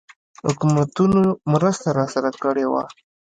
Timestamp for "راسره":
1.99-2.31